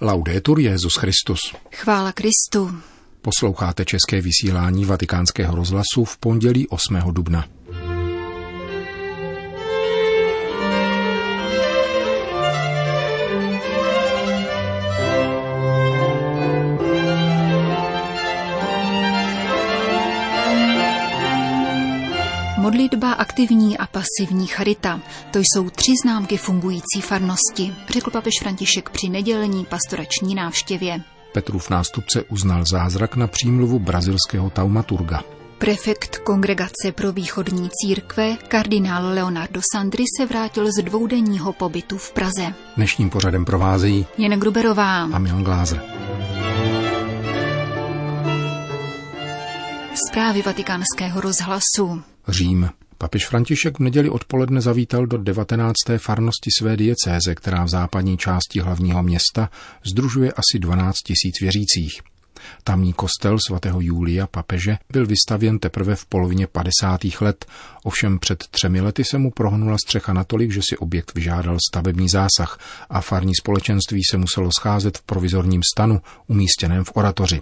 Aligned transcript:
Laudetur 0.00 0.60
Jezus 0.60 0.96
Christus. 0.96 1.54
Chvála 1.72 2.12
Kristu. 2.12 2.80
Posloucháte 3.22 3.84
české 3.84 4.20
vysílání 4.20 4.84
Vatikánského 4.84 5.56
rozhlasu 5.56 6.04
v 6.04 6.18
pondělí 6.18 6.68
8. 6.68 6.96
dubna. 7.10 7.44
Modlitba, 22.86 23.12
aktivní 23.12 23.78
a 23.78 23.86
pasivní 23.86 24.46
charita. 24.46 25.00
To 25.30 25.38
jsou 25.38 25.70
tři 25.70 25.92
známky 26.04 26.36
fungující 26.36 27.00
farnosti, 27.00 27.74
řekl 27.88 28.10
papež 28.10 28.34
František 28.40 28.90
při 28.90 29.08
nedělení 29.08 29.64
pastorační 29.64 30.34
návštěvě. 30.34 31.00
Petrův 31.32 31.70
nástupce 31.70 32.22
uznal 32.22 32.64
zázrak 32.72 33.16
na 33.16 33.26
přímluvu 33.26 33.78
brazilského 33.78 34.50
taumaturga. 34.50 35.22
Prefekt 35.58 36.16
Kongregace 36.16 36.92
pro 36.94 37.12
východní 37.12 37.70
církve, 37.70 38.36
kardinál 38.48 39.14
Leonardo 39.14 39.60
Sandri, 39.72 40.04
se 40.18 40.26
vrátil 40.26 40.66
z 40.66 40.82
dvoudenního 40.82 41.52
pobytu 41.52 41.98
v 41.98 42.12
Praze. 42.12 42.54
Dnešním 42.76 43.10
pořadem 43.10 43.44
provázejí 43.44 44.06
Jen 44.18 44.40
Gruberová 44.40 45.02
a 45.02 45.18
Milan 45.18 45.44
Glázer. 45.44 45.95
Zprávy 50.16 50.42
vatikánského 50.42 51.20
rozhlasu. 51.20 52.02
Řím. 52.28 52.70
Papež 52.98 53.26
František 53.26 53.78
v 53.78 53.82
neděli 53.82 54.10
odpoledne 54.10 54.60
zavítal 54.60 55.06
do 55.06 55.18
19. 55.18 55.74
farnosti 55.98 56.50
své 56.58 56.76
diecéze, 56.76 57.34
která 57.34 57.64
v 57.64 57.68
západní 57.68 58.18
části 58.18 58.60
hlavního 58.60 59.02
města 59.02 59.50
združuje 59.86 60.32
asi 60.32 60.58
12 60.58 60.96
tisíc 60.96 61.40
věřících. 61.40 62.00
Tamní 62.64 62.92
kostel 62.92 63.38
svatého 63.46 63.80
Julia 63.80 64.26
papeže 64.26 64.78
byl 64.92 65.06
vystavěn 65.06 65.58
teprve 65.58 65.96
v 65.96 66.06
polovině 66.06 66.46
50. 66.46 67.00
let, 67.20 67.46
ovšem 67.84 68.18
před 68.18 68.46
třemi 68.50 68.80
lety 68.80 69.04
se 69.04 69.18
mu 69.18 69.30
prohnula 69.30 69.76
střecha 69.78 70.12
natolik, 70.12 70.52
že 70.52 70.60
si 70.62 70.76
objekt 70.76 71.14
vyžádal 71.14 71.56
stavební 71.70 72.08
zásah 72.08 72.58
a 72.90 73.00
farní 73.00 73.32
společenství 73.34 74.00
se 74.10 74.16
muselo 74.16 74.52
scházet 74.52 74.98
v 74.98 75.02
provizorním 75.02 75.60
stanu 75.74 76.00
umístěném 76.26 76.84
v 76.84 76.92
oratoři. 76.94 77.40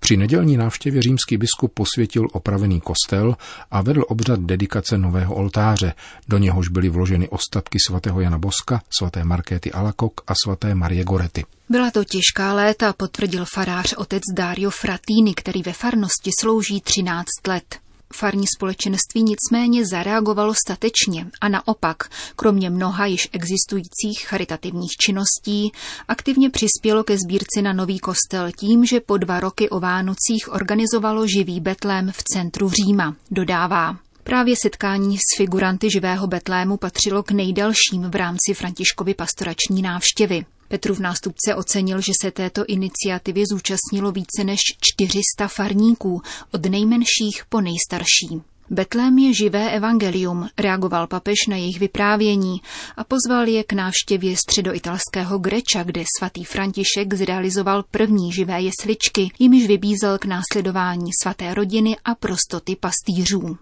Při 0.00 0.16
nedělní 0.16 0.56
návštěvě 0.56 1.02
římský 1.02 1.36
biskup 1.36 1.72
posvětil 1.74 2.28
opravený 2.32 2.80
kostel 2.80 3.36
a 3.70 3.82
vedl 3.82 4.04
obřad 4.08 4.40
dedikace 4.40 4.98
nového 4.98 5.34
oltáře, 5.34 5.92
do 6.28 6.38
něhož 6.38 6.68
byly 6.68 6.88
vloženy 6.88 7.28
ostatky 7.28 7.78
svatého 7.86 8.20
Jana 8.20 8.38
Boska, 8.38 8.82
svaté 8.98 9.24
Markéty 9.24 9.72
Alakok 9.72 10.20
a 10.26 10.32
svaté 10.44 10.74
Marie 10.74 11.04
Gorety. 11.04 11.44
Byla 11.68 11.90
to 11.90 12.04
těžká 12.04 12.54
léta, 12.54 12.92
potvrdil 12.92 13.44
farář 13.54 13.92
otec 13.92 14.22
Dario 14.34 14.70
Fratini, 14.70 15.34
který 15.34 15.62
ve 15.62 15.72
farnosti 15.72 16.30
slouží 16.40 16.80
13 16.80 17.26
let. 17.48 17.87
Farní 18.14 18.46
společenství 18.56 19.22
nicméně 19.22 19.86
zareagovalo 19.86 20.54
statečně 20.54 21.26
a 21.40 21.48
naopak, 21.48 21.96
kromě 22.36 22.70
mnoha 22.70 23.06
již 23.06 23.28
existujících 23.32 24.26
charitativních 24.26 24.92
činností, 24.92 25.72
aktivně 26.08 26.50
přispělo 26.50 27.04
ke 27.04 27.18
sbírce 27.18 27.62
na 27.62 27.72
nový 27.72 27.98
kostel 27.98 28.52
tím, 28.52 28.84
že 28.84 29.00
po 29.00 29.16
dva 29.16 29.40
roky 29.40 29.70
o 29.70 29.80
Vánocích 29.80 30.48
organizovalo 30.52 31.26
živý 31.26 31.60
betlém 31.60 32.12
v 32.12 32.22
centru 32.22 32.70
Říma, 32.70 33.16
dodává. 33.30 33.96
Právě 34.22 34.54
setkání 34.62 35.16
s 35.16 35.36
figuranty 35.36 35.90
živého 35.90 36.26
Betlému 36.26 36.76
patřilo 36.76 37.22
k 37.22 37.30
nejdelším 37.30 38.02
v 38.10 38.14
rámci 38.14 38.54
Františkovy 38.54 39.14
pastorační 39.14 39.82
návštěvy. 39.82 40.44
Petrův 40.68 40.98
nástupce 40.98 41.54
ocenil, 41.54 42.00
že 42.00 42.12
se 42.22 42.30
této 42.30 42.64
iniciativy 42.68 43.42
zúčastnilo 43.52 44.12
více 44.12 44.44
než 44.44 44.60
400 44.80 45.48
farníků, 45.48 46.22
od 46.52 46.66
nejmenších 46.66 47.44
po 47.48 47.60
nejstarší. 47.60 48.42
Betlém 48.70 49.18
je 49.18 49.34
živé 49.34 49.70
evangelium, 49.70 50.48
reagoval 50.58 51.06
papež 51.06 51.46
na 51.48 51.56
jejich 51.56 51.80
vyprávění 51.80 52.60
a 52.96 53.04
pozval 53.04 53.48
je 53.48 53.64
k 53.64 53.72
návštěvě 53.72 54.36
středoitalského 54.36 55.38
Greča, 55.38 55.82
kde 55.82 56.04
svatý 56.18 56.44
František 56.44 57.14
zrealizoval 57.14 57.84
první 57.90 58.32
živé 58.32 58.62
jesličky, 58.62 59.30
jimiž 59.38 59.66
vybízel 59.66 60.18
k 60.18 60.24
následování 60.24 61.10
svaté 61.22 61.54
rodiny 61.54 61.96
a 62.04 62.14
prostoty 62.14 62.76
pastýřů. 62.76 63.58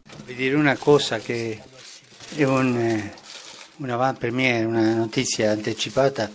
Una 3.78 4.12
premiere, 4.12 4.66
una 4.66 4.94
notizia 4.94 5.52
anticipata 5.52 6.28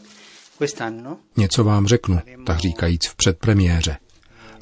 Něco 1.38 1.64
vám 1.64 1.88
řeknu, 1.88 2.20
tak 2.46 2.60
říkajíc 2.60 3.08
v 3.08 3.16
předpremiéře. 3.16 3.98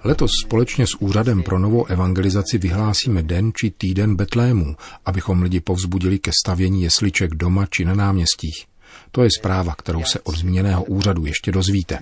Letos 0.04 0.32
společně 0.46 0.88
s 0.88 0.96
Úřadem 1.00 1.44
pro 1.44 1.60
novou 1.60 1.86
evangelizaci 1.86 2.58
vyhlásíme 2.58 3.24
den 3.24 3.52
či 3.56 3.72
týden 3.72 4.16
Betlémů, 4.16 4.76
abychom 5.06 5.42
lidi 5.42 5.60
povzbudili 5.60 6.20
ke 6.20 6.32
stavění 6.44 6.84
jesliček 6.84 7.36
doma 7.36 7.66
či 7.66 7.86
na 7.86 7.96
náměstích. 7.96 8.66
To 9.12 9.24
je 9.24 9.30
zpráva, 9.40 9.76
kterou 9.76 10.04
se 10.04 10.20
od 10.20 10.36
zmíněného 10.36 10.84
úřadu 10.84 11.26
ještě 11.26 11.52
dozvíte 11.52 12.00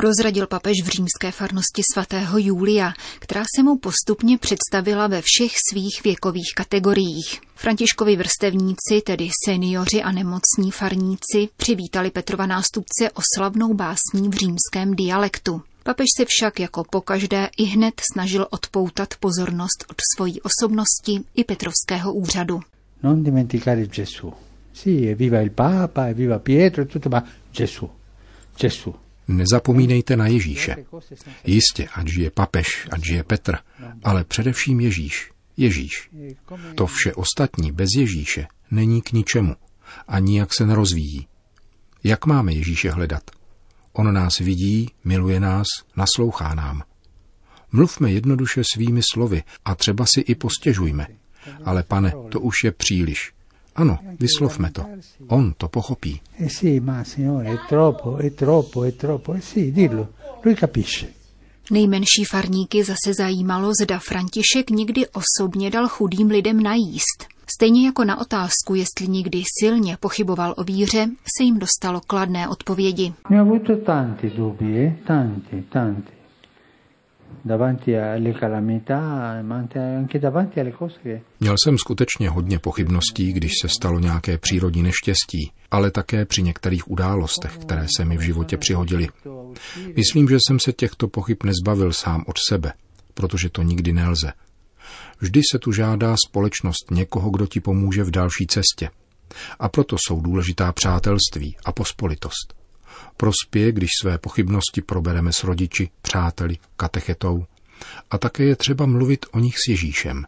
prozradil 0.00 0.46
papež 0.46 0.76
v 0.84 0.88
římské 0.88 1.30
farnosti 1.30 1.82
svatého 1.92 2.38
Julia, 2.38 2.92
která 3.18 3.42
se 3.56 3.62
mu 3.62 3.78
postupně 3.78 4.38
představila 4.38 5.06
ve 5.06 5.22
všech 5.24 5.52
svých 5.70 6.04
věkových 6.04 6.52
kategoriích. 6.56 7.40
Františkovi 7.54 8.16
vrstevníci, 8.16 9.00
tedy 9.04 9.28
seniori 9.44 10.02
a 10.02 10.12
nemocní 10.12 10.70
farníci, 10.70 11.48
přivítali 11.56 12.10
Petrova 12.10 12.46
nástupce 12.46 13.10
oslavnou 13.10 13.74
básní 13.74 14.28
v 14.28 14.32
římském 14.32 14.94
dialektu. 14.94 15.62
Papež 15.82 16.06
se 16.16 16.24
však 16.28 16.60
jako 16.60 16.84
pokaždé 16.90 17.48
i 17.58 17.64
hned 17.64 17.94
snažil 18.12 18.46
odpoutat 18.50 19.14
pozornost 19.20 19.84
od 19.90 19.96
svojí 20.16 20.40
osobnosti 20.40 21.20
i 21.34 21.44
Petrovského 21.44 22.12
úřadu. 22.12 22.60
Non 23.02 23.22
dimenticare 23.22 23.86
Gesù. 23.86 24.32
Sì, 24.72 25.14
viva 25.14 25.40
il 25.40 25.50
Papa, 25.50 26.12
viva 26.12 26.38
Pietro, 26.38 26.84
tutto, 26.84 27.08
ma 27.08 27.24
Gesù. 27.52 27.90
Gesù. 28.60 28.94
Nezapomínejte 29.30 30.16
na 30.16 30.26
Ježíše. 30.26 30.76
Jistě, 31.44 31.88
ať 31.94 32.08
žije 32.08 32.30
papež, 32.30 32.88
ať 32.90 33.04
žije 33.04 33.22
Petr, 33.24 33.56
ale 34.04 34.24
především 34.24 34.80
Ježíš. 34.80 35.30
Ježíš. 35.56 36.10
To 36.74 36.86
vše 36.86 37.14
ostatní 37.14 37.72
bez 37.72 37.88
Ježíše 37.96 38.46
není 38.70 39.02
k 39.02 39.12
ničemu 39.12 39.56
a 40.08 40.18
nijak 40.18 40.54
se 40.54 40.66
nerozvíjí. 40.66 41.26
Jak 42.04 42.26
máme 42.26 42.52
Ježíše 42.52 42.90
hledat? 42.90 43.30
On 43.92 44.14
nás 44.14 44.38
vidí, 44.38 44.90
miluje 45.04 45.40
nás, 45.40 45.66
naslouchá 45.96 46.54
nám. 46.54 46.82
Mluvme 47.72 48.12
jednoduše 48.12 48.62
svými 48.74 49.00
slovy 49.12 49.42
a 49.64 49.74
třeba 49.74 50.06
si 50.06 50.20
i 50.20 50.34
postěžujme. 50.34 51.06
Ale 51.64 51.82
pane, 51.82 52.12
to 52.30 52.40
už 52.40 52.54
je 52.64 52.72
příliš. 52.72 53.32
Ano, 53.80 53.98
vyslovme 54.20 54.70
to. 54.70 54.84
On 55.28 55.52
to 55.56 55.68
pochopí. 55.68 56.20
Nejmenší 61.70 62.24
farníky 62.24 62.84
zase 62.84 63.14
zajímalo, 63.18 63.72
zda 63.82 63.98
František 63.98 64.70
někdy 64.70 65.06
osobně 65.06 65.70
dal 65.70 65.88
chudým 65.88 66.28
lidem 66.28 66.62
najíst. 66.62 67.26
Stejně 67.56 67.86
jako 67.86 68.04
na 68.04 68.20
otázku, 68.20 68.74
jestli 68.74 69.08
někdy 69.08 69.42
silně 69.60 69.96
pochyboval 70.00 70.54
o 70.56 70.64
víře, 70.64 71.08
se 71.38 71.44
jim 71.44 71.58
dostalo 71.58 72.00
kladné 72.06 72.48
odpovědi. 72.48 73.12
Měl 81.40 81.54
jsem 81.64 81.78
skutečně 81.78 82.30
hodně 82.30 82.58
pochybností, 82.58 83.32
když 83.32 83.52
se 83.62 83.68
stalo 83.68 84.00
nějaké 84.00 84.38
přírodní 84.38 84.82
neštěstí, 84.82 85.52
ale 85.70 85.90
také 85.90 86.24
při 86.24 86.42
některých 86.42 86.90
událostech, 86.90 87.58
které 87.58 87.86
se 87.96 88.04
mi 88.04 88.16
v 88.16 88.20
životě 88.20 88.56
přihodily. 88.56 89.08
Myslím, 89.96 90.28
že 90.28 90.36
jsem 90.36 90.60
se 90.60 90.72
těchto 90.72 91.08
pochyb 91.08 91.38
nezbavil 91.44 91.92
sám 91.92 92.24
od 92.26 92.36
sebe, 92.48 92.72
protože 93.14 93.48
to 93.48 93.62
nikdy 93.62 93.92
nelze. 93.92 94.32
Vždy 95.20 95.40
se 95.52 95.58
tu 95.58 95.72
žádá 95.72 96.16
společnost 96.28 96.90
někoho, 96.90 97.30
kdo 97.30 97.46
ti 97.46 97.60
pomůže 97.60 98.04
v 98.04 98.10
další 98.10 98.46
cestě. 98.46 98.90
A 99.58 99.68
proto 99.68 99.96
jsou 100.06 100.20
důležitá 100.20 100.72
přátelství 100.72 101.56
a 101.64 101.72
pospolitost. 101.72 102.59
Prospěje, 103.16 103.72
když 103.72 103.90
své 104.00 104.18
pochybnosti 104.18 104.82
probereme 104.82 105.32
s 105.32 105.44
rodiči, 105.44 105.88
přáteli, 106.02 106.56
katechetou. 106.76 107.44
A 108.10 108.18
také 108.18 108.44
je 108.44 108.56
třeba 108.56 108.86
mluvit 108.86 109.26
o 109.32 109.38
nich 109.38 109.54
s 109.54 109.68
Ježíšem. 109.68 110.24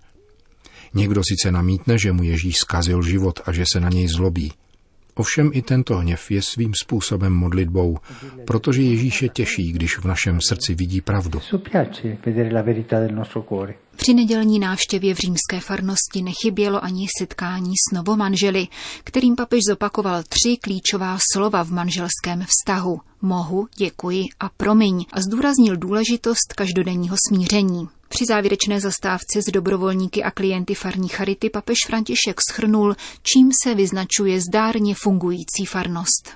Někdo 0.95 1.23
sice 1.25 1.53
namítne, 1.53 1.99
že 1.99 2.13
mu 2.13 2.23
Ježíš 2.23 2.57
zkazil 2.57 3.03
život 3.03 3.41
a 3.47 3.53
že 3.53 3.65
se 3.73 3.81
na 3.81 3.89
něj 3.89 4.09
zlobí. 4.09 4.53
Ovšem 5.15 5.51
i 5.53 5.63
tento 5.63 5.97
hněv 5.97 6.31
je 6.31 6.43
svým 6.43 6.73
způsobem 6.83 7.33
modlitbou, 7.33 7.99
protože 8.45 8.83
Ježíš 8.83 9.23
je 9.23 9.29
těší, 9.29 9.73
když 9.73 9.99
v 9.99 10.05
našem 10.05 10.41
srdci 10.41 10.75
vidí 10.75 11.01
pravdu. 11.01 11.41
Při 14.03 14.15
nedělní 14.15 14.59
návštěvě 14.59 15.15
v 15.15 15.19
římské 15.19 15.61
farnosti 15.61 16.23
nechybělo 16.23 16.85
ani 16.85 17.07
setkání 17.19 17.73
s 17.77 17.95
novomanželi, 17.95 18.69
kterým 19.05 19.37
papež 19.37 19.61
zopakoval 19.69 20.23
tři 20.23 20.57
klíčová 20.63 21.19
slova 21.33 21.65
v 21.65 21.71
manželském 21.71 22.45
vztahu. 22.49 23.01
Mohu, 23.23 23.67
děkuji 23.77 24.25
a 24.41 24.49
promiň 24.49 25.05
a 25.13 25.21
zdůraznil 25.21 25.77
důležitost 25.77 26.53
každodenního 26.57 27.17
smíření. 27.29 27.89
Při 28.09 28.25
závěrečné 28.29 28.81
zastávce 28.81 29.43
s 29.43 29.53
dobrovolníky 29.53 30.23
a 30.23 30.31
klienty 30.31 30.75
farní 30.75 31.09
charity 31.09 31.51
papež 31.51 31.79
František 31.87 32.41
schrnul, 32.51 32.97
čím 33.23 33.51
se 33.63 33.75
vyznačuje 33.75 34.41
zdárně 34.41 34.95
fungující 34.95 35.65
farnost. 35.67 36.31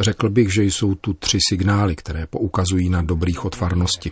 Řekl 0.00 0.30
bych, 0.30 0.54
že 0.54 0.62
jsou 0.64 0.94
tu 0.94 1.14
tři 1.14 1.38
signály, 1.48 1.96
které 1.96 2.26
poukazují 2.26 2.88
na 2.88 3.02
dobrý 3.02 3.32
chod 3.32 3.56
farnosti. 3.56 4.10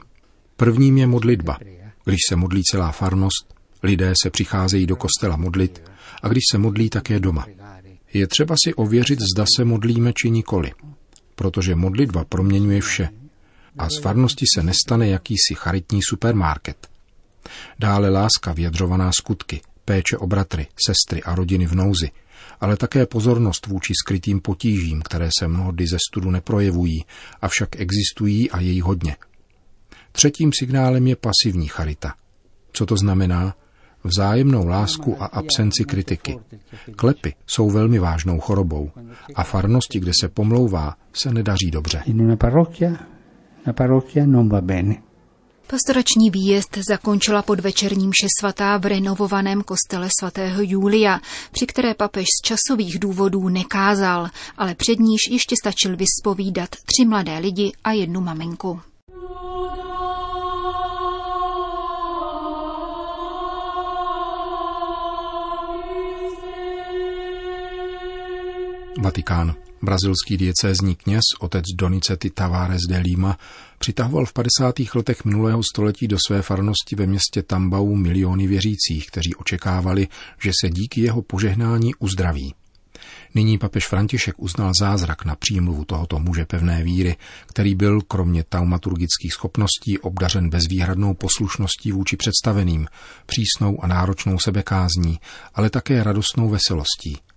Prvním 0.57 0.99
je 0.99 1.07
modlitba. 1.07 1.59
Když 2.05 2.19
se 2.29 2.37
modlí 2.37 2.63
celá 2.63 2.93
farnost, 2.93 3.55
lidé 3.83 4.13
se 4.23 4.31
přicházejí 4.31 4.87
do 4.87 4.97
kostela 4.97 5.37
modlit 5.37 5.83
a 6.23 6.29
když 6.29 6.43
se 6.51 6.59
modlí 6.59 6.91
také 6.91 7.21
doma. 7.21 7.47
Je 8.13 8.27
třeba 8.27 8.55
si 8.65 8.75
ověřit, 8.75 9.19
zda 9.35 9.45
se 9.57 9.65
modlíme 9.65 10.13
či 10.13 10.31
nikoli, 10.31 10.73
protože 11.35 11.75
modlitba 11.75 12.25
proměňuje 12.25 12.81
vše 12.81 13.09
a 13.79 13.89
z 13.91 13.99
farnosti 13.99 14.45
se 14.55 14.63
nestane 14.63 15.09
jakýsi 15.09 15.55
charitní 15.55 16.01
supermarket. 16.09 16.89
Dále 17.79 18.11
láska 18.11 18.53
vyjadřovaná 18.53 19.13
skutky, 19.13 19.61
péče 19.85 20.17
o 20.17 20.27
bratry, 20.27 20.67
sestry 20.87 21.23
a 21.23 21.35
rodiny 21.35 21.67
v 21.67 21.75
nouzi, 21.75 22.11
ale 22.61 22.77
také 22.77 23.07
pozornost 23.07 23.67
vůči 23.67 23.93
skrytým 24.05 24.41
potížím, 24.41 25.03
které 25.03 25.29
se 25.39 25.49
mnohdy 25.49 25.87
ze 25.87 25.97
studu 26.11 26.31
neprojevují, 26.31 27.05
avšak 27.43 27.69
existují 27.81 28.51
a 28.51 28.61
její 28.61 28.81
hodně. 28.81 29.17
Třetím 30.13 30.51
signálem 30.59 31.07
je 31.07 31.17
pasivní 31.17 31.67
charita. 31.69 32.15
Co 32.73 32.87
to 32.87 32.97
znamená? 32.97 33.55
vzájemnou 34.05 34.67
lásku 34.67 35.23
a 35.23 35.27
absenci 35.27 35.85
kritiky. 35.85 36.39
Klepy 36.97 37.35
jsou 37.47 37.71
velmi 37.71 37.99
vážnou 37.99 38.41
chorobou 38.41 38.91
a 39.35 39.45
farnosti, 39.45 40.01
kde 40.01 40.13
se 40.21 40.29
pomlouvá, 40.29 40.97
se 41.13 41.33
nedaří 41.33 41.71
dobře. 41.71 42.03
Pastorační 45.71 46.31
výjezd 46.31 46.79
zakončila 46.89 47.43
podvečerním 47.43 48.11
mše 48.11 48.27
svatá 48.41 48.77
v 48.77 48.87
renovovaném 48.87 49.63
kostele 49.63 50.09
svatého 50.21 50.63
Julia, 50.63 51.21
při 51.53 51.67
které 51.67 51.95
papež 51.95 52.25
z 52.25 52.47
časových 52.47 52.99
důvodů 52.99 53.49
nekázal, 53.49 54.29
ale 54.57 54.75
před 54.75 54.99
níž 54.99 55.21
ještě 55.31 55.55
stačil 55.63 55.97
vyspovídat 55.97 56.69
tři 56.71 57.05
mladé 57.09 57.39
lidi 57.39 57.73
a 57.85 57.93
jednu 57.93 58.21
maminku. 58.21 58.81
Vatikán. 69.01 69.68
Brazilský 69.83 70.37
diecézní 70.37 70.95
kněz, 70.95 71.23
otec 71.41 71.65
Donizetti 71.75 72.31
Tavares 72.31 72.81
de 72.89 72.99
Lima, 72.99 73.39
přitahoval 73.79 74.27
v 74.27 74.33
50. 74.33 74.75
letech 74.95 75.25
minulého 75.25 75.63
století 75.73 76.09
do 76.09 76.17
své 76.27 76.43
farnosti 76.43 76.97
ve 76.97 77.07
městě 77.07 77.43
Tambau 77.43 77.95
miliony 77.95 78.47
věřících, 78.47 79.07
kteří 79.07 79.35
očekávali, 79.35 80.09
že 80.41 80.51
se 80.61 80.71
díky 80.71 81.01
jeho 81.01 81.23
požehnání 81.23 81.95
uzdraví. 81.95 82.55
Nyní 83.35 83.59
papež 83.59 83.89
František 83.89 84.35
uznal 84.39 84.73
zázrak 84.81 85.25
na 85.25 85.37
přímluvu 85.37 85.85
tohoto 85.85 86.19
muže 86.19 86.45
pevné 86.45 86.83
víry, 86.83 87.17
který 87.47 87.75
byl 87.75 88.01
kromě 88.01 88.45
taumaturgických 88.49 89.33
schopností 89.33 89.99
obdařen 89.99 90.51
bezvýhradnou 90.51 91.15
poslušností 91.15 91.93
vůči 91.93 92.17
představeným, 92.17 92.87
přísnou 93.27 93.85
a 93.85 93.87
náročnou 93.87 94.39
sebekázní, 94.39 95.21
ale 95.55 95.71
také 95.71 96.03
radostnou 96.03 96.49
veselostí– 96.49 97.17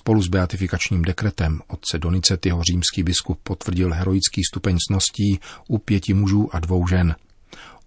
Spolu 0.00 0.22
s 0.22 0.28
beatifikačním 0.28 1.02
dekretem 1.02 1.60
otce 1.66 1.98
Donicetyho 1.98 2.62
římský 2.62 3.02
biskup 3.02 3.40
potvrdil 3.42 3.92
heroický 3.92 4.42
stupeň 4.44 4.76
sností 4.90 5.40
u 5.68 5.78
pěti 5.78 6.14
mužů 6.14 6.48
a 6.52 6.60
dvou 6.60 6.88
žen. 6.88 7.16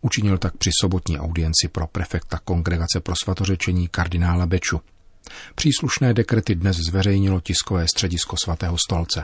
Učinil 0.02 0.38
tak 0.38 0.58
při 0.58 0.70
sobotní 0.82 1.20
audienci 1.20 1.68
pro 1.72 1.88
prefekta 1.88 2.40
Kongregace 2.40 3.00
pro 3.00 3.16
svatořečení 3.24 3.88
kardinála 3.88 4.46
Beču. 4.46 4.82
Příslušné 5.56 6.14
dekrety 6.14 6.56
dnes 6.56 6.78
zveřejnilo 6.78 7.42
tiskové 7.42 7.88
středisko 7.88 8.36
svatého 8.44 8.78
stolce. 8.88 9.24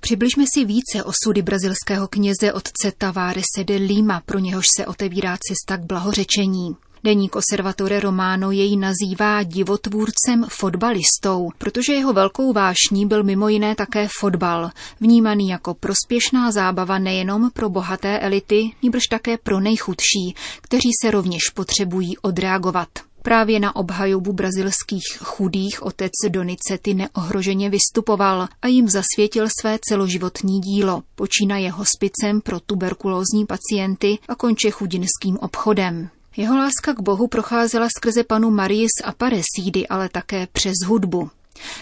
Přibližme 0.00 0.44
si 0.54 0.64
více 0.64 1.04
osudy 1.04 1.42
brazilského 1.42 2.08
kněze 2.08 2.52
otce 2.52 2.92
Tavarese 2.98 3.64
de 3.64 3.76
Lima, 3.76 4.20
pro 4.26 4.38
něhož 4.38 4.66
se 4.76 4.86
otevírá 4.86 5.36
cesta 5.48 5.76
k 5.76 5.86
blahořečení. 5.86 6.76
Deník 7.04 7.36
Observatore 7.36 8.00
Romano 8.00 8.50
jej 8.50 8.76
nazývá 8.76 9.42
divotvůrcem 9.42 10.46
fotbalistou, 10.48 11.50
protože 11.58 11.92
jeho 11.92 12.12
velkou 12.12 12.52
vášní 12.52 13.06
byl 13.06 13.22
mimo 13.22 13.48
jiné 13.48 13.74
také 13.74 14.08
fotbal, 14.20 14.70
vnímaný 15.00 15.48
jako 15.48 15.74
prospěšná 15.74 16.52
zábava 16.52 16.98
nejenom 16.98 17.50
pro 17.50 17.68
bohaté 17.68 18.18
elity, 18.18 18.70
níbrž 18.82 19.02
také 19.10 19.38
pro 19.38 19.60
nejchudší, 19.60 20.34
kteří 20.60 20.88
se 21.02 21.10
rovněž 21.10 21.42
potřebují 21.54 22.18
odreagovat. 22.18 22.88
Právě 23.22 23.60
na 23.60 23.76
obhajobu 23.76 24.32
brazilských 24.32 25.04
chudých 25.18 25.82
otec 25.82 26.12
Donicetti 26.28 26.94
neohroženě 26.94 27.70
vystupoval 27.70 28.48
a 28.62 28.66
jim 28.66 28.88
zasvětil 28.88 29.46
své 29.60 29.78
celoživotní 29.88 30.60
dílo, 30.60 31.02
počínaje 31.14 31.70
hospicem 31.70 32.40
pro 32.40 32.60
tuberkulózní 32.60 33.46
pacienty 33.46 34.18
a 34.28 34.34
konče 34.34 34.70
chudinským 34.70 35.38
obchodem. 35.40 36.10
Jeho 36.36 36.56
láska 36.56 36.94
k 36.94 37.00
Bohu 37.00 37.26
procházela 37.26 37.88
skrze 37.96 38.24
panu 38.24 38.50
Marii 38.50 38.86
z 38.86 39.04
Aparesídy, 39.04 39.88
ale 39.88 40.08
také 40.08 40.46
přes 40.52 40.74
hudbu. 40.86 41.30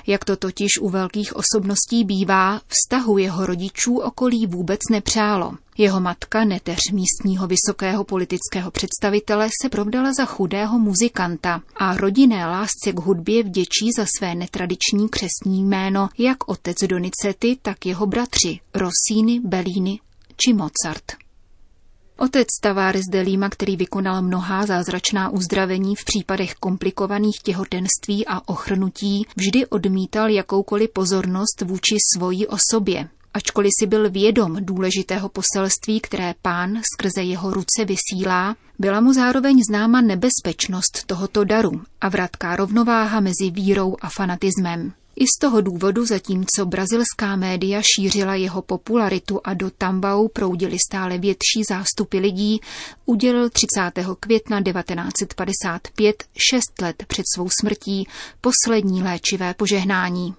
Jak 0.07 0.25
to 0.25 0.37
totiž 0.37 0.79
u 0.81 0.89
velkých 0.89 1.37
osobností 1.37 2.05
bývá, 2.05 2.61
vztahu 2.69 3.19
jeho 3.19 3.47
rodičů 3.47 3.99
okolí 3.99 4.47
vůbec 4.47 4.81
nepřálo. 4.91 5.53
Jeho 5.79 6.01
matka, 6.01 6.45
neteř 6.45 6.79
místního 6.93 7.47
vysokého 7.47 8.05
politického 8.05 8.71
představitele, 8.71 9.49
se 9.63 9.69
provdala 9.69 10.13
za 10.13 10.25
chudého 10.25 10.79
muzikanta 10.79 11.63
a 11.77 11.97
rodinné 11.97 12.47
lásce 12.47 12.93
k 12.93 13.01
hudbě 13.01 13.43
vděčí 13.43 13.91
za 13.97 14.07
své 14.19 14.35
netradiční 14.35 15.09
křesní 15.09 15.65
jméno 15.65 16.09
jak 16.19 16.49
otec 16.49 16.77
Donizetti, 16.87 17.59
tak 17.63 17.87
jeho 17.87 18.07
bratři 18.07 18.61
Rossini, 18.75 19.41
Bellini 19.41 20.01
či 20.37 20.53
Mozart. 20.53 21.13
Otec 22.23 22.47
Tavares 22.61 23.07
de 23.11 23.21
Lima, 23.21 23.49
který 23.49 23.77
vykonal 23.77 24.23
mnohá 24.23 24.67
zázračná 24.67 25.29
uzdravení 25.29 25.97
v 25.97 26.05
případech 26.05 26.55
komplikovaných 26.55 27.37
těhotenství 27.43 28.27
a 28.27 28.49
ochrnutí, 28.49 29.27
vždy 29.37 29.67
odmítal 29.67 30.31
jakoukoliv 30.31 30.91
pozornost 30.93 31.63
vůči 31.65 31.97
svojí 32.17 32.47
osobě. 32.47 33.09
Ačkoliv 33.35 33.71
si 33.81 33.87
byl 33.87 34.11
vědom 34.11 34.57
důležitého 34.61 35.29
poselství, 35.29 36.01
které 36.01 36.35
pán 36.43 36.81
skrze 36.95 37.23
jeho 37.23 37.51
ruce 37.51 37.85
vysílá, 37.85 38.57
byla 38.79 39.01
mu 39.01 39.13
zároveň 39.13 39.61
známa 39.69 40.01
nebezpečnost 40.01 41.05
tohoto 41.07 41.45
daru 41.45 41.83
a 42.01 42.09
vratká 42.09 42.57
rovnováha 42.57 43.21
mezi 43.21 43.51
vírou 43.51 43.97
a 44.01 44.09
fanatismem. 44.09 44.93
I 45.17 45.25
z 45.25 45.41
toho 45.41 45.61
důvodu, 45.61 46.07
zatímco 46.07 46.67
brazilská 46.67 47.37
média 47.37 47.83
šířila 47.97 48.35
jeho 48.35 48.63
popularitu 48.63 49.41
a 49.45 49.55
do 49.55 49.71
Tambau 49.71 50.29
proudili 50.29 50.77
stále 50.91 51.19
větší 51.19 51.63
zástupy 51.69 52.19
lidí, 52.19 52.61
udělil 53.05 53.51
30. 53.51 54.07
května 54.21 54.63
1955, 54.63 56.25
šest 56.51 56.81
let 56.81 57.05
před 57.09 57.23
svou 57.35 57.49
smrtí, 57.61 58.09
poslední 58.41 59.03
léčivé 59.03 59.55
požehnání. 59.55 60.35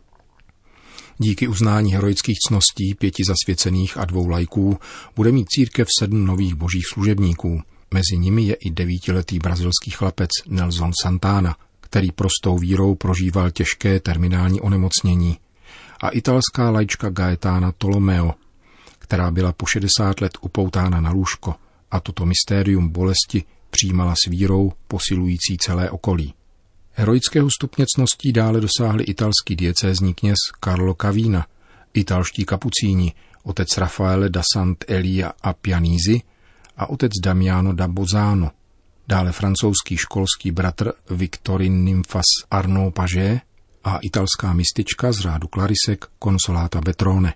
Díky 1.18 1.48
uznání 1.48 1.94
heroických 1.94 2.38
cností 2.48 2.96
pěti 2.98 3.24
zasvěcených 3.28 3.98
a 3.98 4.06
dvou 4.06 4.28
lajků 4.28 4.78
bude 5.16 5.32
mít 5.32 5.50
církev 5.50 5.88
sedm 6.00 6.26
nových 6.26 6.56
božích 6.56 6.84
služebníků. 6.94 7.62
Mezi 7.94 8.18
nimi 8.18 8.44
je 8.44 8.54
i 8.56 8.72
devítiletý 8.72 9.40
brazilský 9.40 9.92
chlapec 9.92 10.30
Nelson 10.48 10.92
Santana, 11.02 11.56
který 11.94 12.12
prostou 12.12 12.58
vírou 12.58 12.96
prožíval 12.96 13.52
těžké 13.52 14.00
terminální 14.00 14.62
onemocnění, 14.62 15.38
a 16.02 16.10
italská 16.10 16.70
lajčka 16.70 17.10
Gaetana 17.10 17.72
Tolomeo, 17.72 18.34
která 19.00 19.32
byla 19.32 19.52
po 19.52 19.66
60 19.66 20.22
let 20.22 20.38
upoutána 20.42 21.02
na 21.02 21.12
lůžko 21.12 21.56
a 21.92 22.00
toto 22.00 22.26
mystérium 22.26 22.90
bolesti 22.90 23.44
přijímala 23.70 24.16
s 24.16 24.30
vírou 24.30 24.74
posilující 24.88 25.58
celé 25.58 25.90
okolí. 25.90 26.34
Heroického 26.92 27.50
stupně 27.60 27.86
cností 27.96 28.34
dále 28.34 28.62
dosáhli 28.62 29.04
italský 29.04 29.56
diecézní 29.56 30.14
kněz 30.14 30.38
Carlo 30.64 30.94
Cavina, 30.94 31.46
italští 31.94 32.46
kapucíni, 32.46 33.14
otec 33.44 33.78
Rafaele 33.78 34.30
da 34.30 34.42
Sant 34.54 34.86
Elia 34.88 35.32
a 35.42 35.54
Pianisi 35.54 36.22
a 36.78 36.90
otec 36.90 37.12
Damiano 37.24 37.74
da 37.74 37.88
Bozano– 37.88 38.52
dále 39.08 39.32
francouzský 39.32 39.98
školský 39.98 40.52
bratr 40.52 40.94
Victorin 41.10 41.84
Nymphas 41.84 42.26
Arnaud 42.52 42.94
Pagé 42.96 43.42
a 43.84 44.00
italská 44.02 44.54
mistička 44.54 45.12
z 45.12 45.20
řádu 45.20 45.48
klarisek 45.48 46.06
Consolata 46.24 46.82
Betrone. 46.82 47.34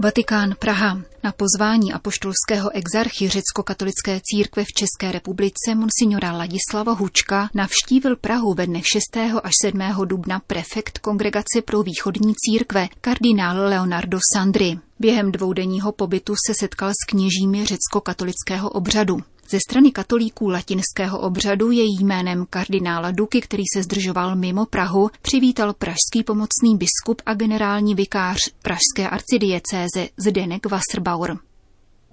Vatikán 0.00 0.54
Praha. 0.58 1.02
Na 1.24 1.32
pozvání 1.32 1.92
apoštolského 1.92 2.70
exarchy 2.74 3.28
řecko-katolické 3.28 4.20
církve 4.24 4.64
v 4.64 4.72
České 4.72 5.12
republice 5.12 5.74
monsignora 5.74 6.32
Ladislava 6.32 6.92
Hučka 6.92 7.50
navštívil 7.54 8.16
Prahu 8.16 8.54
ve 8.54 8.66
dnech 8.66 8.84
6. 8.86 9.00
až 9.42 9.52
7. 9.62 9.80
dubna 10.04 10.40
prefekt 10.46 10.98
Kongregace 10.98 11.62
pro 11.64 11.82
východní 11.82 12.34
církve 12.36 12.88
kardinál 13.00 13.56
Leonardo 13.56 14.18
Sandri. 14.34 14.78
Během 14.98 15.32
dvoudenního 15.32 15.92
pobytu 15.92 16.34
se 16.46 16.54
setkal 16.60 16.90
s 16.90 17.06
kněžími 17.08 17.64
řecko-katolického 17.64 18.70
obřadu. 18.70 19.18
Ze 19.50 19.58
strany 19.68 19.92
katolíků 19.92 20.48
latinského 20.48 21.18
obřadu 21.18 21.70
je 21.70 21.84
jménem 22.00 22.46
kardinála 22.50 23.10
Duky, 23.10 23.40
který 23.40 23.62
se 23.74 23.82
zdržoval 23.82 24.36
mimo 24.36 24.66
Prahu, 24.66 25.10
přivítal 25.22 25.72
pražský 25.72 26.24
pomocný 26.26 26.76
biskup 26.76 27.22
a 27.26 27.34
generální 27.34 27.94
vikář 27.94 28.38
pražské 28.62 29.08
arcidiecéze 29.10 30.08
Zdenek 30.16 30.66
Wasserbauer. 30.66 31.38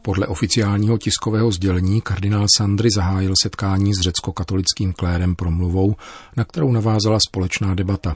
Podle 0.01 0.27
oficiálního 0.27 0.98
tiskového 0.98 1.51
sdělení 1.51 2.01
kardinál 2.01 2.46
Sandry 2.58 2.89
zahájil 2.96 3.34
setkání 3.44 3.92
s 3.94 4.01
řecko-katolickým 4.01 4.94
klérem 4.94 5.36
promluvou, 5.36 5.96
na 6.38 6.44
kterou 6.44 6.72
navázala 6.72 7.20
společná 7.30 7.75
debata. 7.75 8.15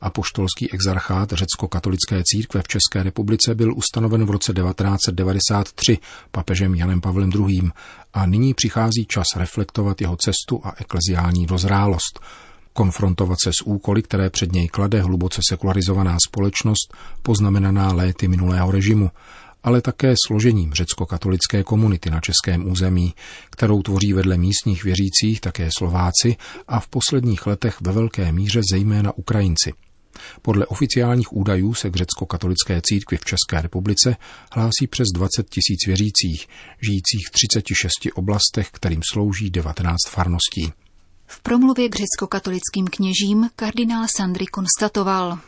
Apoštolský 0.00 0.72
exarchát 0.72 1.32
řecko-katolické 1.32 2.22
církve 2.24 2.62
v 2.62 2.68
České 2.68 3.02
republice 3.02 3.54
byl 3.54 3.74
ustanoven 3.74 4.24
v 4.24 4.30
roce 4.30 4.52
1993 4.52 5.98
papežem 6.30 6.74
Janem 6.74 7.00
Pavlem 7.00 7.30
II. 7.30 7.70
a 8.14 8.26
nyní 8.26 8.54
přichází 8.54 9.06
čas 9.08 9.26
reflektovat 9.36 10.00
jeho 10.00 10.16
cestu 10.16 10.60
a 10.64 10.72
ekleziální 10.78 11.46
dozrálost, 11.46 12.20
konfrontovat 12.72 13.38
se 13.42 13.50
s 13.50 13.66
úkoly, 13.66 14.02
které 14.02 14.30
před 14.30 14.52
něj 14.52 14.68
klade 14.68 15.02
hluboce 15.02 15.40
sekularizovaná 15.48 16.16
společnost, 16.28 16.94
poznamenaná 17.22 17.92
léty 17.92 18.28
minulého 18.28 18.70
režimu, 18.70 19.10
ale 19.64 19.80
také 19.80 20.14
složením 20.26 20.72
řecko-katolické 20.72 21.62
komunity 21.62 22.10
na 22.10 22.20
českém 22.20 22.70
území, 22.70 23.14
kterou 23.50 23.82
tvoří 23.82 24.12
vedle 24.12 24.36
místních 24.36 24.84
věřících 24.84 25.40
také 25.40 25.68
Slováci 25.78 26.36
a 26.68 26.80
v 26.80 26.88
posledních 26.88 27.46
letech 27.46 27.80
ve 27.80 27.92
velké 27.92 28.32
míře 28.32 28.60
zejména 28.72 29.12
Ukrajinci. 29.16 29.72
Podle 30.42 30.66
oficiálních 30.66 31.32
údajů 31.32 31.74
se 31.74 31.90
k 31.90 31.96
řecko-katolické 31.96 32.80
církvi 32.84 33.16
v 33.16 33.24
České 33.24 33.62
republice 33.62 34.16
hlásí 34.52 34.86
přes 34.90 35.08
20 35.14 35.50
tisíc 35.50 35.86
věřících, 35.86 36.48
žijících 36.82 37.28
v 37.28 37.30
36 37.30 37.92
oblastech, 38.14 38.70
kterým 38.70 39.00
slouží 39.12 39.50
19 39.50 39.96
farností. 40.08 40.72
V 41.26 41.40
promluvě 41.40 41.88
k 41.88 41.96
řecko-katolickým 41.96 42.86
kněžím 42.90 43.50
kardinál 43.56 44.06
Sandry 44.16 44.46
konstatoval, 44.46 45.38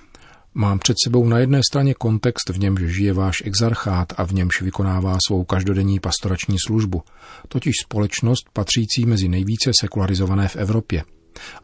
Mám 0.58 0.78
před 0.78 0.96
sebou 1.04 1.28
na 1.28 1.38
jedné 1.38 1.60
straně 1.70 1.94
kontext, 1.94 2.48
v 2.48 2.58
němž 2.58 2.80
žije 2.80 3.12
váš 3.12 3.42
exarchát 3.44 4.12
a 4.16 4.26
v 4.26 4.32
němž 4.32 4.62
vykonává 4.62 5.18
svou 5.26 5.44
každodenní 5.44 6.00
pastorační 6.00 6.56
službu, 6.66 7.02
totiž 7.48 7.74
společnost 7.84 8.50
patřící 8.52 9.06
mezi 9.06 9.28
nejvíce 9.28 9.70
sekularizované 9.80 10.48
v 10.48 10.56
Evropě. 10.56 11.04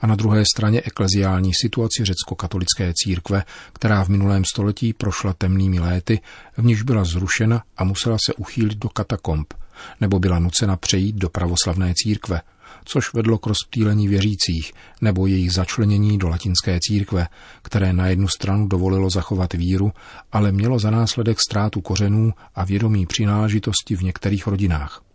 A 0.01 0.07
na 0.07 0.15
druhé 0.15 0.45
straně 0.55 0.83
ekleziální 0.85 1.53
situaci 1.55 2.05
řecko-katolické 2.05 2.93
církve, 2.95 3.45
která 3.73 4.05
v 4.05 4.09
minulém 4.09 4.43
století 4.45 4.93
prošla 4.93 5.33
temnými 5.33 5.81
léty, 5.81 6.21
v 6.57 6.65
níž 6.65 6.83
byla 6.83 7.05
zrušena 7.05 7.63
a 7.77 7.85
musela 7.85 8.17
se 8.27 8.35
uchýlit 8.35 8.79
do 8.79 8.89
katakomb, 8.89 9.55
nebo 10.01 10.19
byla 10.19 10.39
nucena 10.39 10.77
přejít 10.77 11.17
do 11.17 11.29
pravoslavné 11.29 11.95
církve– 11.97 12.41
což 12.85 13.15
vedlo 13.15 13.39
k 13.39 13.47
rozptýlení 13.47 14.09
věřících 14.09 14.73
nebo 15.01 15.27
jejich 15.27 15.53
začlenění 15.53 16.19
do 16.19 16.29
latinské 16.29 16.79
církve, 16.83 17.27
které 17.63 17.93
na 17.93 18.07
jednu 18.07 18.29
stranu 18.29 18.69
dovolilo 18.69 19.11
zachovat 19.11 19.53
víru, 19.53 19.93
ale 20.33 20.53
mělo 20.53 20.79
za 20.79 20.91
následek 20.91 21.39
ztrátu 21.41 21.81
kořenů 21.81 22.33
a 22.55 22.65
vědomí 22.65 23.07
přináležitosti 23.07 23.97
v 23.97 24.03
některých 24.03 24.47
rodinách. 24.47 25.12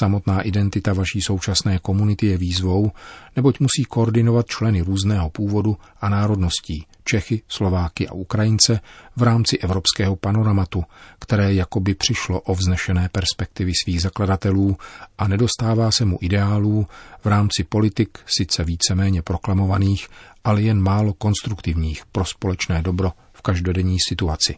Samotná 0.00 0.42
identita 0.42 0.92
vaší 0.92 1.22
současné 1.22 1.78
komunity 1.78 2.26
je 2.26 2.38
výzvou, 2.38 2.92
neboť 3.36 3.60
musí 3.60 3.84
koordinovat 3.88 4.46
členy 4.46 4.80
různého 4.80 5.30
původu 5.30 5.76
a 6.00 6.08
národností, 6.08 6.86
Čechy, 7.04 7.42
Slováky 7.48 8.08
a 8.08 8.12
Ukrajince 8.12 8.80
v 9.16 9.22
rámci 9.22 9.58
evropského 9.58 10.16
panoramatu, 10.16 10.84
které 11.18 11.54
jakoby 11.54 11.94
přišlo 11.94 12.40
o 12.40 12.54
vznešené 12.54 13.08
perspektivy 13.12 13.72
svých 13.84 14.02
zakladatelů 14.02 14.76
a 15.18 15.28
nedostává 15.28 15.90
se 15.90 16.04
mu 16.04 16.18
ideálů 16.20 16.86
v 17.24 17.26
rámci 17.26 17.64
politik 17.64 18.18
sice 18.26 18.64
víceméně 18.64 19.22
proklamovaných, 19.22 20.08
ale 20.44 20.62
jen 20.62 20.80
málo 20.80 21.12
konstruktivních 21.12 22.06
pro 22.06 22.24
společné 22.24 22.82
dobro 22.82 23.12
v 23.32 23.42
každodenní 23.42 23.96
situaci. 24.08 24.56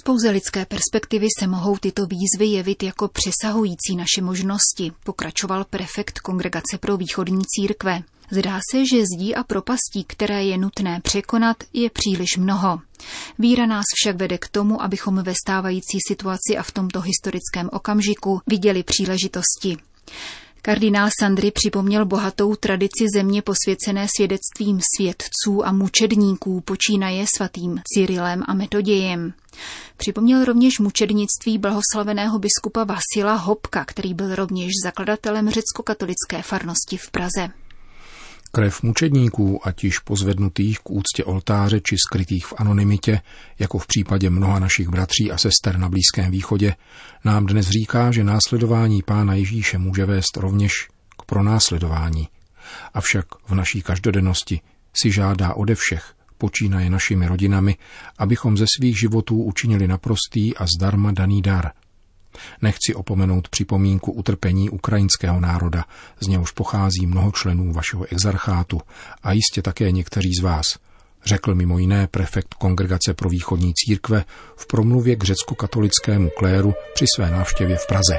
Z 0.00 0.02
pouze 0.04 0.30
lidské 0.30 0.66
perspektivy 0.66 1.26
se 1.38 1.46
mohou 1.46 1.76
tyto 1.76 2.02
výzvy 2.06 2.46
jevit 2.46 2.82
jako 2.82 3.08
přesahující 3.08 3.96
naše 3.96 4.22
možnosti, 4.22 4.92
pokračoval 5.04 5.64
prefekt 5.64 6.18
Kongregace 6.18 6.78
pro 6.80 6.96
východní 6.96 7.42
církve. 7.46 8.02
Zdá 8.30 8.60
se, 8.70 8.86
že 8.86 9.02
zdí 9.14 9.34
a 9.34 9.44
propastí, 9.44 10.04
které 10.06 10.44
je 10.44 10.58
nutné 10.58 11.00
překonat, 11.00 11.56
je 11.72 11.90
příliš 11.90 12.36
mnoho. 12.36 12.78
Víra 13.38 13.66
nás 13.66 13.84
však 13.94 14.16
vede 14.16 14.38
k 14.38 14.48
tomu, 14.48 14.82
abychom 14.82 15.22
ve 15.22 15.34
stávající 15.44 15.98
situaci 16.08 16.56
a 16.58 16.62
v 16.62 16.72
tomto 16.72 17.00
historickém 17.00 17.68
okamžiku 17.72 18.40
viděli 18.46 18.82
příležitosti. 18.82 19.76
Kardinál 20.66 21.08
Sandry 21.20 21.50
připomněl 21.50 22.06
bohatou 22.06 22.54
tradici 22.54 23.04
země 23.14 23.42
posvěcené 23.42 24.06
svědectvím 24.16 24.80
svědců 24.96 25.66
a 25.66 25.72
mučedníků, 25.72 26.60
počínaje 26.60 27.24
svatým 27.36 27.80
Cyrilem 27.94 28.42
a 28.48 28.54
Metodějem. 28.54 29.32
Připomněl 29.96 30.44
rovněž 30.44 30.78
mučednictví 30.78 31.58
blahoslaveného 31.58 32.38
biskupa 32.38 32.84
Vasila 32.84 33.34
Hopka, 33.34 33.84
který 33.84 34.14
byl 34.14 34.34
rovněž 34.34 34.72
zakladatelem 34.84 35.50
řecko-katolické 35.50 36.42
farnosti 36.42 36.96
v 36.96 37.10
Praze. 37.10 37.63
Krev 38.54 38.82
mučedníků, 38.82 39.66
ať 39.66 39.84
již 39.84 39.98
pozvednutých 39.98 40.78
k 40.78 40.90
úctě 40.90 41.24
oltáře 41.24 41.80
či 41.80 41.96
skrytých 42.08 42.46
v 42.46 42.54
anonymitě, 42.58 43.20
jako 43.58 43.78
v 43.78 43.86
případě 43.86 44.30
mnoha 44.30 44.58
našich 44.58 44.88
bratří 44.88 45.32
a 45.32 45.38
sester 45.38 45.78
na 45.78 45.88
Blízkém 45.88 46.30
východě, 46.30 46.74
nám 47.24 47.46
dnes 47.46 47.68
říká, 47.68 48.12
že 48.12 48.24
následování 48.24 49.02
Pána 49.02 49.34
Ježíše 49.34 49.78
může 49.78 50.04
vést 50.04 50.36
rovněž 50.36 50.72
k 51.18 51.24
pronásledování. 51.24 52.28
Avšak 52.94 53.26
v 53.48 53.54
naší 53.54 53.82
každodennosti 53.82 54.60
si 54.96 55.12
žádá 55.12 55.54
ode 55.54 55.74
všech, 55.74 56.14
počínaje 56.38 56.90
našimi 56.90 57.26
rodinami, 57.26 57.76
abychom 58.18 58.56
ze 58.56 58.64
svých 58.76 58.98
životů 58.98 59.42
učinili 59.42 59.88
naprostý 59.88 60.56
a 60.56 60.66
zdarma 60.66 61.12
daný 61.12 61.42
dar– 61.42 61.70
Nechci 62.62 62.94
opomenout 62.94 63.48
připomínku 63.48 64.12
utrpení 64.12 64.70
ukrajinského 64.70 65.40
národa, 65.40 65.84
z 66.20 66.26
něhož 66.26 66.50
pochází 66.50 67.06
mnoho 67.06 67.32
členů 67.32 67.72
vašeho 67.72 68.06
exarchátu 68.12 68.80
a 69.22 69.32
jistě 69.32 69.62
také 69.62 69.90
někteří 69.90 70.30
z 70.40 70.42
vás, 70.42 70.66
řekl 71.24 71.54
mimo 71.54 71.78
jiné 71.78 72.06
prefekt 72.06 72.54
Kongregace 72.54 73.14
pro 73.14 73.28
východní 73.28 73.72
církve 73.74 74.24
v 74.56 74.66
promluvě 74.66 75.16
k 75.16 75.24
řecko-katolickému 75.24 76.30
kléru 76.38 76.74
při 76.94 77.04
své 77.16 77.30
návštěvě 77.30 77.76
v 77.76 77.86
Praze. 77.86 78.18